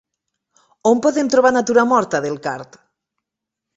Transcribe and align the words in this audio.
On 0.91 0.97
podem 1.05 1.27
trobar 1.33 1.53
Natura 1.57 1.85
morta 1.93 2.23
del 2.25 2.41
card? 2.47 2.81